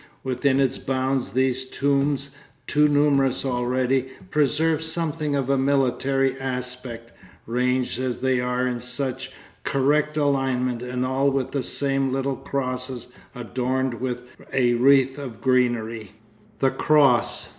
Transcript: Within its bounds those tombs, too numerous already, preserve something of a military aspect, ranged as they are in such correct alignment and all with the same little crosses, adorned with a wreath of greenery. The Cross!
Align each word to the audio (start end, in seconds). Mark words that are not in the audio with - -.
Within 0.23 0.59
its 0.59 0.79
bounds 0.79 1.29
those 1.29 1.63
tombs, 1.65 2.35
too 2.65 2.87
numerous 2.87 3.45
already, 3.45 4.09
preserve 4.31 4.81
something 4.81 5.35
of 5.35 5.47
a 5.47 5.59
military 5.59 6.35
aspect, 6.39 7.11
ranged 7.45 7.99
as 7.99 8.17
they 8.17 8.39
are 8.39 8.65
in 8.65 8.79
such 8.79 9.31
correct 9.63 10.17
alignment 10.17 10.81
and 10.81 11.05
all 11.05 11.29
with 11.29 11.51
the 11.51 11.61
same 11.61 12.11
little 12.11 12.35
crosses, 12.35 13.09
adorned 13.35 13.93
with 14.01 14.23
a 14.51 14.73
wreath 14.73 15.19
of 15.19 15.39
greenery. 15.39 16.13
The 16.57 16.71
Cross! 16.71 17.49